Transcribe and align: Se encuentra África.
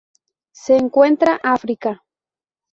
Se 0.51 0.77
encuentra 0.77 1.39
África. 1.43 2.03